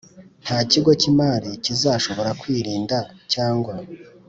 [0.43, 2.97] Nta kigo cy imari kizashobora kwirinda
[3.33, 3.73] cyangwa